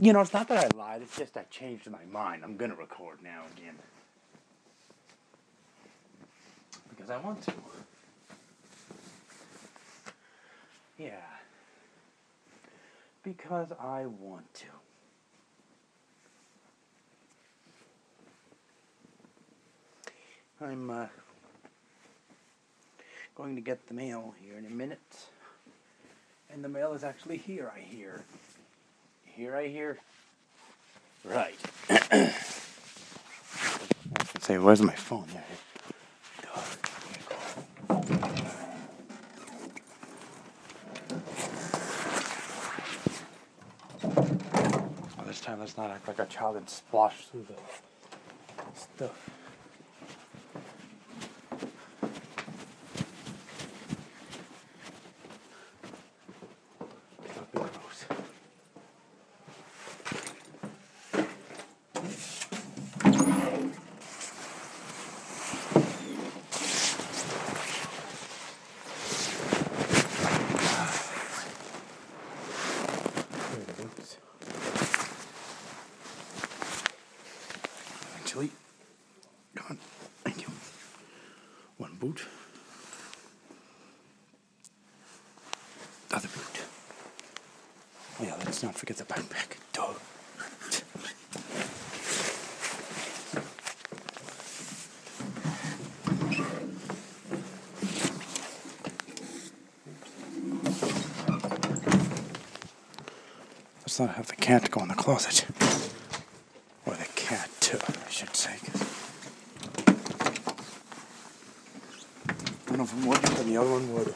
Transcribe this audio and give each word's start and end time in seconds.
You 0.00 0.12
know, 0.12 0.20
it's 0.20 0.32
not 0.32 0.46
that 0.48 0.72
I 0.72 0.76
lied, 0.76 1.02
it's 1.02 1.16
just 1.16 1.36
I 1.36 1.42
changed 1.50 1.90
my 1.90 2.04
mind. 2.12 2.44
I'm 2.44 2.56
going 2.56 2.70
to 2.70 2.76
record 2.76 3.18
now 3.20 3.42
again. 3.56 3.74
Because 6.88 7.10
I 7.10 7.16
want 7.16 7.42
to. 7.42 7.52
Yeah. 10.98 11.10
Because 13.24 13.72
I 13.80 14.06
want 14.06 14.46
to. 14.54 14.66
I'm 20.60 20.90
uh, 20.90 21.06
going 23.34 23.56
to 23.56 23.60
get 23.60 23.86
the 23.88 23.94
mail 23.94 24.32
here 24.40 24.56
in 24.58 24.66
a 24.66 24.70
minute. 24.70 25.00
And 26.52 26.62
the 26.62 26.68
mail 26.68 26.92
is 26.92 27.02
actually 27.02 27.38
here, 27.38 27.72
I 27.74 27.80
hear. 27.80 28.24
Here, 29.38 29.54
I 29.54 29.68
hear. 29.68 29.98
Right. 31.24 31.54
Say, 34.40 34.58
where's 34.58 34.82
my 34.82 34.94
phone? 34.96 35.26
There. 35.32 35.44
Oh, 37.88 38.02
this 45.24 45.40
time 45.40 45.60
let's 45.60 45.76
not 45.76 45.92
act 45.92 46.08
like 46.08 46.18
a 46.18 46.26
child 46.26 46.56
and 46.56 46.66
splosh 46.66 47.12
through 47.30 47.46
the 47.48 47.54
stuff. 48.74 49.30
That'd 57.26 57.52
be 57.52 57.58
gross. 57.58 58.04
Here 73.50 73.64
it 73.68 74.00
is. 74.00 74.16
Actually, 78.16 78.50
come 79.54 79.66
on. 79.70 79.78
Thank 80.24 80.42
you. 80.42 80.48
One 81.78 81.94
boot. 81.96 82.26
Other 86.18 86.28
boot. 86.34 86.62
Oh 88.18 88.24
yeah, 88.24 88.34
let's 88.44 88.60
not 88.64 88.74
forget 88.74 88.96
the 88.96 89.04
backpack. 89.04 89.58
Duh. 89.72 89.94
Let's 103.82 104.00
not 104.00 104.16
have 104.16 104.26
the 104.26 104.34
cat 104.34 104.72
go 104.72 104.80
in 104.82 104.88
the 104.88 104.94
closet. 104.94 105.46
Or 106.84 106.94
the 106.94 107.06
cat, 107.14 107.48
too, 107.60 107.78
I 107.86 108.10
should 108.10 108.34
say. 108.34 108.56
One 112.66 112.80
of 112.80 112.90
them 112.90 113.06
would, 113.06 113.38
and 113.38 113.48
the 113.48 113.56
other 113.56 113.70
one 113.70 113.94
would. 113.94 114.14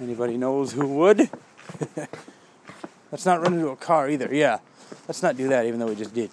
Anybody 0.00 0.38
knows 0.38 0.72
who 0.72 0.86
would? 0.86 1.28
Let's 3.12 3.26
not 3.26 3.42
run 3.42 3.52
into 3.54 3.68
a 3.68 3.76
car 3.76 4.08
either. 4.08 4.32
Yeah, 4.34 4.60
let's 5.08 5.20
not 5.22 5.36
do 5.36 5.48
that, 5.48 5.66
even 5.66 5.80
though 5.80 5.86
we 5.86 5.96
just 5.96 6.14
did. 6.14 6.30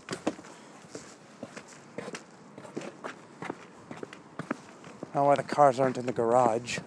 Know 5.15 5.23
why 5.23 5.33
the 5.36 5.42
cars 5.43 5.80
aren't 5.80 5.97
in 5.97 6.05
the 6.05 6.14
garage. 6.14 6.77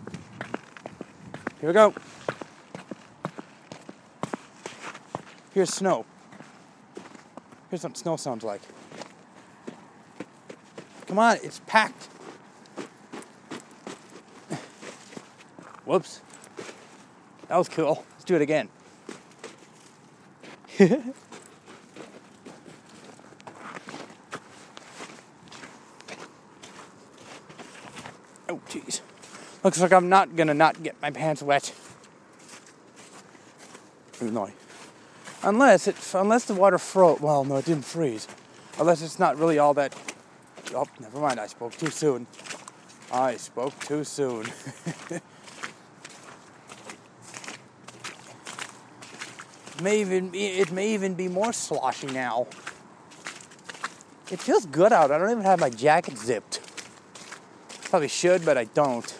Here 1.60 1.69
we 1.69 1.72
go. 1.72 1.93
Here's 5.53 5.71
snow. 5.71 6.06
Here's 7.69 7.82
what 7.82 7.99
snow 7.99 8.16
sounds 8.16 8.44
like. 8.44 8.62
Come 11.09 11.19
on, 11.19 11.38
it's 11.43 11.60
packed. 11.66 12.05
Whoops. 15.84 16.21
That 17.50 17.59
was 17.59 17.69
cool. 17.69 18.05
Let's 18.12 18.22
do 18.22 18.37
it 18.37 18.43
again. 18.43 18.69
oh, 20.78 20.94
jeez. 28.69 29.00
Looks 29.65 29.81
like 29.81 29.93
I'm 29.93 30.09
not 30.09 30.37
gonna 30.37 30.55
not 30.55 30.81
get 30.81 30.94
my 31.03 31.11
pants 31.11 31.43
wet. 31.43 31.75
Unless 35.43 35.88
it, 35.88 35.97
unless 36.15 36.44
the 36.44 36.55
water 36.55 36.78
froze. 36.78 37.21
Well, 37.21 37.43
no, 37.44 37.56
it 37.56 37.65
didn't 37.65 37.84
freeze. 37.84 38.28
Unless 38.78 39.03
it's 39.03 39.19
not 39.19 39.37
really 39.41 39.59
all 39.59 39.75
that. 39.75 39.93
Oh, 40.72 40.87
never 41.00 41.19
mind. 41.19 41.41
I 41.41 41.49
spoke 41.49 41.77
too 41.77 41.91
soon. 41.91 42.28
I 43.12 43.37
spoke 43.38 43.77
too 43.81 44.05
soon. 44.05 44.47
may 49.83 50.01
even 50.01 50.31
it 50.35 50.73
may 50.73 50.95
even 50.95 51.15
be 51.15 51.29
more 51.29 51.53
sloshy 51.53 52.07
now. 52.09 52.47
It 54.31 54.41
feels 54.41 54.67
good 54.67 54.93
out. 54.93 55.11
I 55.11 55.19
don't 55.19 55.31
even 55.31 55.45
have 55.45 55.61
my 55.61 55.71
jacket 55.71 56.17
zipped. 56.17 56.61
Probably 57.85 58.09
should, 58.09 58.45
but 58.45 58.57
I 58.57 58.65
don't. 58.65 59.19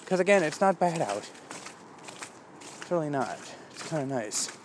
Because 0.00 0.20
again, 0.20 0.44
it's 0.44 0.60
not 0.60 0.78
bad 0.78 1.00
out. 1.00 1.28
It's 2.80 2.90
really 2.90 3.10
not. 3.10 3.38
It's 3.72 3.82
kind 3.88 4.04
of 4.04 4.08
nice 4.08 4.56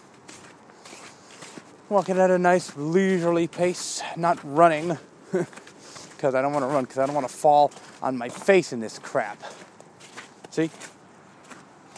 walking 1.91 2.17
at 2.17 2.31
a 2.31 2.39
nice 2.39 2.75
leisurely 2.77 3.47
pace, 3.47 4.01
not 4.15 4.39
running, 4.43 4.97
because 5.31 6.33
I 6.33 6.41
don't 6.41 6.53
want 6.53 6.63
to 6.63 6.67
run, 6.67 6.85
because 6.85 6.99
I 6.99 7.05
don't 7.05 7.13
want 7.13 7.27
to 7.27 7.33
fall 7.33 7.69
on 8.01 8.17
my 8.17 8.29
face 8.29 8.71
in 8.71 8.79
this 8.79 8.97
crap. 8.97 9.43
See? 10.51 10.69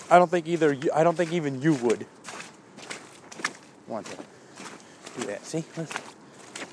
I 0.10 0.18
don't 0.18 0.30
think 0.30 0.48
either. 0.48 0.76
I 0.94 1.04
don't 1.04 1.16
think 1.16 1.32
even 1.32 1.62
you 1.62 1.76
would 1.76 2.06
want 3.88 4.06
to 4.08 4.18
do 5.20 5.28
that. 5.28 5.46
See? 5.46 5.64
Listen, 5.78 6.02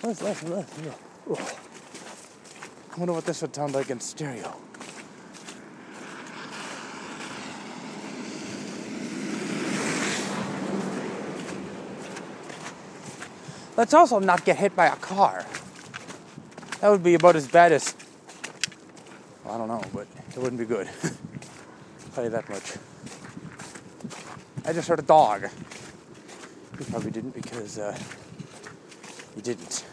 listen, 0.02 0.50
listen. 0.50 0.92
Oh. 1.28 1.56
I 2.92 2.96
wonder 2.96 3.12
what 3.12 3.24
this 3.24 3.42
would 3.42 3.54
sound 3.54 3.74
like 3.74 3.90
in 3.90 4.00
stereo. 4.00 4.56
Let's 13.76 13.94
also 13.94 14.18
not 14.18 14.44
get 14.44 14.58
hit 14.58 14.76
by 14.76 14.86
a 14.86 14.96
car. 14.96 15.46
That 16.80 16.90
would 16.90 17.02
be 17.02 17.14
about 17.14 17.36
as 17.36 17.48
bad 17.48 17.72
as. 17.72 17.94
Well, 19.44 19.54
I 19.54 19.58
don't 19.58 19.68
know, 19.68 19.82
but 19.94 20.06
it 20.30 20.38
wouldn't 20.38 20.58
be 20.58 20.66
good. 20.66 20.88
tell 22.14 22.24
you 22.24 22.30
that 22.30 22.48
much. 22.48 22.76
I 24.66 24.72
just 24.72 24.88
heard 24.88 24.98
a 24.98 25.02
dog. 25.02 25.48
You 26.80 26.86
probably 26.86 27.10
didn't 27.10 27.34
because 27.34 27.78
uh, 27.78 27.96
you 29.36 29.42
didn't. 29.42 29.84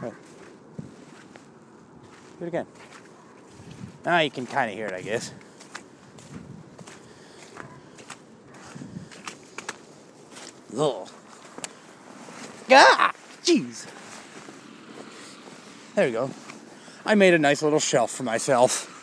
Right. 0.00 0.12
Do 2.40 2.44
it 2.44 2.48
again. 2.48 2.66
Now 4.04 4.18
you 4.18 4.32
can 4.32 4.46
kind 4.46 4.68
of 4.68 4.76
hear 4.76 4.88
it, 4.88 4.94
I 4.94 5.02
guess. 5.02 5.32
Ugh. 10.76 11.08
Ah, 12.70 13.14
jeez. 13.44 13.86
There 15.94 16.06
we 16.06 16.12
go. 16.12 16.30
I 17.06 17.14
made 17.14 17.34
a 17.34 17.38
nice 17.38 17.62
little 17.62 17.78
shelf 17.78 18.10
for 18.10 18.24
myself. 18.24 18.97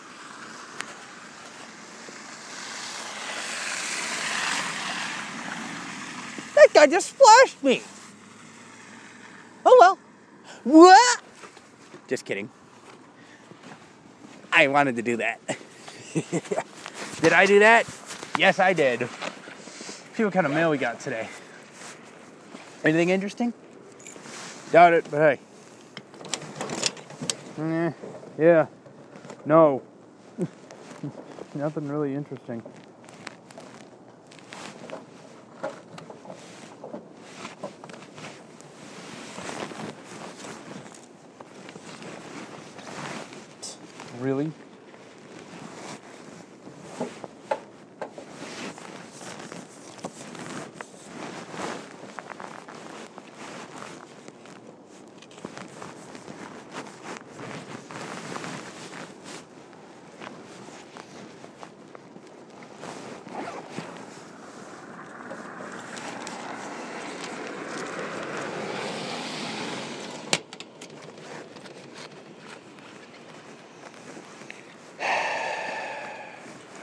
Guy 6.85 6.91
just 6.91 7.11
flashed 7.11 7.63
me. 7.63 7.81
Oh 9.65 9.77
well. 9.79 9.97
What? 10.63 11.21
Just 12.07 12.25
kidding. 12.25 12.49
I 14.51 14.67
wanted 14.67 14.95
to 14.95 15.01
do 15.01 15.17
that. 15.17 15.39
did 17.21 17.33
I 17.33 17.45
do 17.45 17.59
that? 17.59 17.85
Yes, 18.37 18.59
I 18.59 18.73
did. 18.73 19.07
See 20.13 20.23
what 20.23 20.33
kind 20.33 20.45
of 20.45 20.53
mail 20.53 20.69
we 20.69 20.77
got 20.77 20.99
today. 20.99 21.27
Anything 22.83 23.09
interesting? 23.09 23.53
Doubt 24.71 24.93
it, 24.93 25.05
but 25.09 25.17
hey. 25.17 25.39
Eh, 27.57 27.91
yeah. 28.38 28.67
No. 29.45 29.81
Nothing 31.55 31.88
really 31.88 32.15
interesting. 32.15 32.61
Really? 44.25 44.64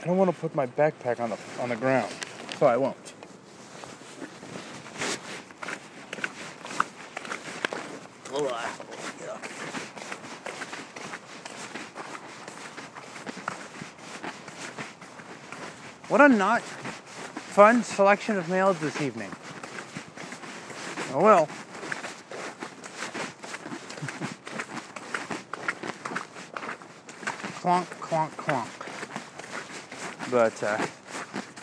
I 0.03 0.07
don't 0.07 0.17
want 0.17 0.35
to 0.35 0.37
put 0.37 0.53
my 0.53 0.67
backpack 0.67 1.21
on 1.21 1.29
the 1.29 1.37
on 1.61 1.69
the 1.69 1.77
ground, 1.77 2.11
so 2.59 2.65
I 2.65 2.75
won't. 2.75 2.97
What 16.09 16.19
a 16.19 16.27
not 16.27 16.61
fun 16.61 17.81
selection 17.81 18.35
of 18.35 18.49
mails 18.49 18.79
this 18.79 18.99
evening. 18.99 19.31
Oh 21.13 21.21
well. 21.23 21.47
clonk, 27.61 27.85
clonk, 28.01 28.31
clonk. 28.31 28.92
But 30.33 30.63
uh, 30.63 30.83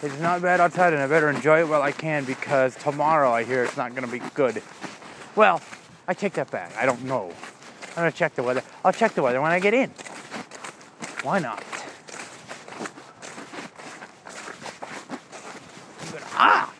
it's 0.01 0.21
not 0.21 0.41
bad 0.43 0.61
outside, 0.61 0.93
and 0.93 1.03
I 1.03 1.09
better 1.09 1.29
enjoy 1.29 1.59
it 1.59 1.69
while 1.69 1.83
I 1.83 1.91
can 1.91 2.25
because 2.25 2.77
tomorrow 2.77 3.33
I 3.33 3.43
hear 3.43 3.65
it's 3.65 3.77
not 3.77 3.97
going 3.97 4.09
to 4.09 4.13
be 4.13 4.21
good. 4.35 4.63
Well, 5.35 5.61
I 6.07 6.15
take 6.15 6.35
that 6.35 6.53
back. 6.53 6.71
I 6.79 6.87
don't 6.87 7.03
know. 7.03 7.33
I'm 7.89 7.95
going 7.97 8.13
to 8.13 8.17
check 8.17 8.37
the 8.37 8.45
weather. 8.45 8.63
I'll 8.85 8.93
check 8.93 9.15
the 9.15 9.25
weather 9.25 9.41
when 9.41 9.51
I 9.51 9.59
get 9.59 9.75
in. 9.75 9.91
Why 11.25 11.41
not? 11.41 11.65
Ah! 16.35 16.73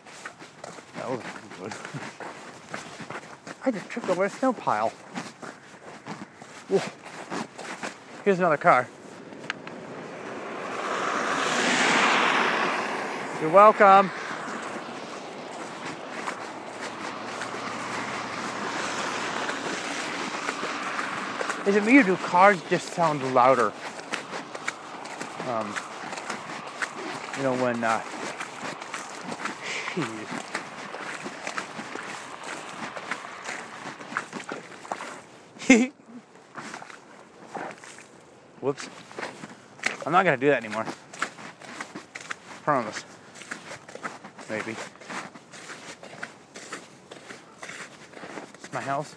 That 0.95 1.09
was 1.09 1.19
good. 1.59 1.73
I 3.65 3.71
just 3.71 3.89
tripped 3.89 4.07
over 4.07 4.23
a 4.23 4.29
snow 4.29 4.53
pile. 4.53 4.93
Here's 8.23 8.39
another 8.39 8.55
car. 8.55 8.87
You're 13.41 13.49
welcome. 13.49 14.11
Is 21.65 21.75
it 21.75 21.83
me 21.83 21.97
or 21.97 22.03
do 22.03 22.15
cars 22.17 22.61
just 22.69 22.93
sound 22.93 23.23
louder? 23.33 23.73
Um, 25.47 25.73
you 27.37 27.43
know 27.43 27.55
when 27.55 27.83
uh, 27.83 27.99
Whoops. 38.61 38.87
I'm 40.05 40.11
not 40.11 40.25
gonna 40.25 40.37
do 40.37 40.49
that 40.49 40.63
anymore. 40.63 40.85
Promise. 42.63 43.10
Maybe. 44.51 44.75
It's 48.55 48.73
my 48.73 48.81
house. 48.81 49.15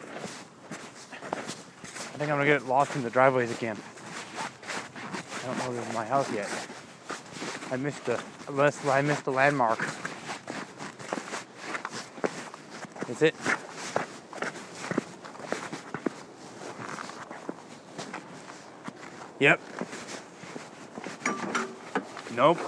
I 1.11 2.17
think 2.17 2.31
I'm 2.31 2.39
gonna 2.39 2.45
get 2.45 2.69
lost 2.69 2.95
in 2.95 3.03
the 3.03 3.11
driveways 3.11 3.51
again. 3.51 3.77
I 5.43 5.47
don't 5.47 5.59
know 5.59 5.71
if 5.73 5.77
this 5.81 5.89
is 5.89 5.95
my 5.95 6.05
house 6.05 6.33
yet. 6.33 6.49
I 7.73 7.77
missed 7.77 8.05
the 8.05 8.23
I 8.89 9.03
missed 9.03 9.25
the 9.25 9.33
landmark. 9.33 9.81
Is 13.09 13.23
it? 13.23 13.35
Yep. 19.41 19.61
Nope. 22.37 22.61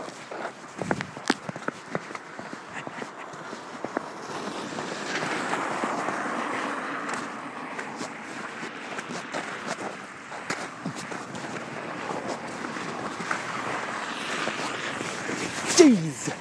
Jeez. 15.76 16.32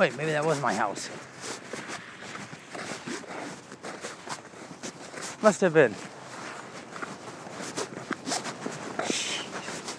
Wait, 0.00 0.16
maybe 0.16 0.32
that 0.32 0.46
was 0.46 0.58
my 0.62 0.72
house. 0.72 1.10
Must 5.42 5.60
have 5.60 5.74
been. 5.74 5.94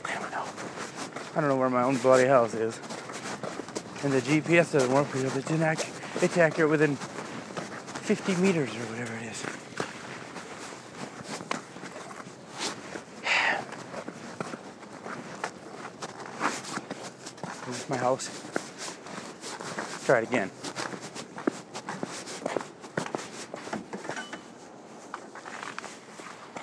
I 0.06 0.13
don't 0.15 0.31
know. 0.31 0.44
I 1.36 1.39
don't 1.39 1.50
know 1.50 1.56
where 1.56 1.69
my 1.69 1.83
own 1.83 1.98
bloody 1.98 2.27
house 2.27 2.56
is. 2.56 2.80
And 4.03 4.12
the 4.12 4.21
GPS 4.21 4.71
doesn't 4.71 4.92
work 4.92 5.06
because 5.12 5.38
it's, 5.38 5.51
inac- 5.51 6.24
it's 6.24 6.36
accurate 6.36 6.71
within 6.71 6.95
50 6.95 8.38
meters 8.38 8.74
or 8.75 8.80
whatever 8.89 9.15
it 9.18 9.25
is 9.25 9.45
my 17.89 17.98
house. 17.98 18.61
Try 20.12 20.20
it 20.20 20.27
again. 20.27 20.51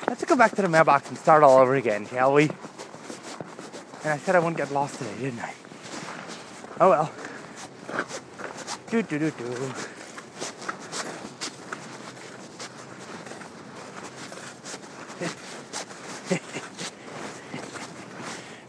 Let's 0.07 0.23
go 0.27 0.37
back 0.37 0.55
to 0.57 0.61
the 0.61 0.69
mailbox 0.69 1.09
and 1.09 1.17
start 1.17 1.43
all 1.43 1.57
over 1.57 1.75
again, 1.75 2.07
shall 2.07 2.35
we? 2.35 2.51
And 4.05 4.13
I 4.13 4.19
said 4.19 4.37
I 4.37 4.41
wouldn't 4.41 4.59
get 4.59 4.71
lost 4.71 4.99
today, 4.99 5.15
didn't 5.19 5.41
I? 5.41 5.55
Oh 6.79 6.91
well. 6.91 7.11
Do 8.91 9.03
do 9.03 9.19
do 9.19 9.31
do. 9.31 9.73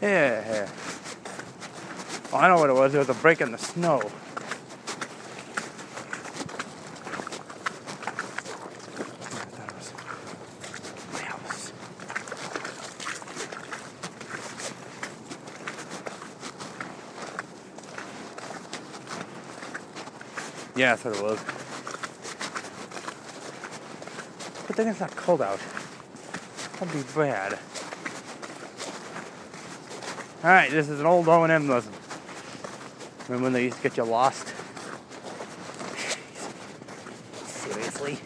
yeah. 0.00 0.68
Oh, 2.32 2.38
I 2.38 2.48
know 2.48 2.58
what 2.58 2.70
it 2.70 2.74
was. 2.74 2.94
It 2.94 2.98
was 2.98 3.10
a 3.10 3.14
break 3.14 3.42
in 3.42 3.52
the 3.52 3.58
snow. 3.58 4.00
I 9.40 9.44
thought 9.52 9.68
it 9.68 9.76
was 9.76 9.92
my 11.12 11.22
house. 11.22 11.72
Yeah, 20.80 20.96
that's 20.96 21.04
what 21.04 21.14
it 21.14 21.22
was. 21.22 21.38
But 24.66 24.76
then 24.76 24.88
it's 24.88 25.00
not 25.00 25.14
cold 25.14 25.42
out. 25.42 25.60
That'd 26.78 26.94
be 26.94 27.02
bad. 27.14 27.58
Alright, 30.42 30.70
this 30.70 30.88
is 30.88 30.98
an 31.00 31.04
old 31.04 31.28
O&M 31.28 31.68
lesson. 31.68 31.92
Remember 33.28 33.44
when 33.44 33.52
they 33.52 33.64
used 33.64 33.76
to 33.76 33.82
get 33.82 33.98
you 33.98 34.04
lost? 34.04 34.54
Seriously? 37.44 38.18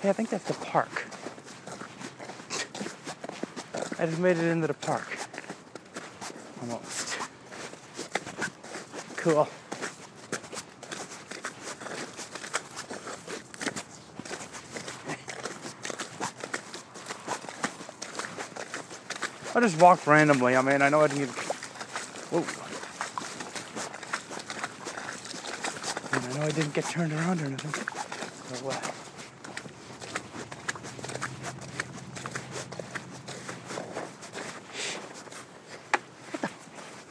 Hey, 0.00 0.08
I 0.08 0.12
think 0.12 0.28
that's 0.28 0.48
the 0.48 0.54
park. 0.54 1.06
I 4.00 4.06
just 4.06 4.18
made 4.18 4.38
it 4.38 4.44
into 4.46 4.66
the 4.66 4.74
park. 4.74 5.06
Almost. 6.62 7.11
Cool. 9.22 9.48
I 19.54 19.60
just 19.60 19.80
walked 19.80 20.08
randomly. 20.08 20.56
I 20.56 20.62
mean, 20.62 20.82
I 20.82 20.88
know 20.88 21.02
I 21.02 21.06
didn't 21.06 21.26
get. 21.26 21.44
Whoa. 22.32 22.42
I 26.10 26.34
know 26.36 26.42
I 26.44 26.50
didn't 26.50 26.74
get 26.74 26.84
turned 26.86 27.12
around 27.12 27.42
or 27.42 27.46
anything. 27.46 27.74
So, 28.58 28.70
uh, 28.70 28.80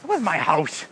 That 0.02 0.10
was 0.10 0.20
my 0.20 0.38
house. 0.38 0.84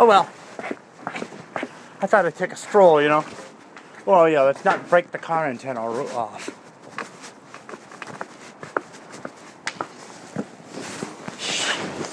Oh 0.00 0.06
well. 0.06 0.28
I 2.00 2.06
thought 2.06 2.24
I'd 2.24 2.36
take 2.36 2.52
a 2.52 2.56
stroll, 2.56 3.02
you 3.02 3.08
know. 3.08 3.24
Well, 4.06 4.28
yeah, 4.28 4.42
let's 4.42 4.64
not 4.64 4.88
break 4.88 5.10
the 5.10 5.18
car 5.18 5.46
antenna 5.46 5.80
off. 5.80 6.54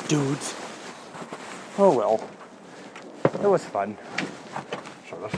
Dudes. 0.07 0.55
Oh 1.77 1.95
well. 1.95 2.27
It 3.35 3.47
was 3.47 3.63
fun. 3.65 3.97
Sort 5.07 5.23
of. 5.23 5.31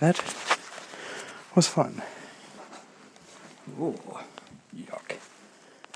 That 0.00 0.22
was 1.54 1.66
fun. 1.66 2.02
Ooh. 3.80 4.21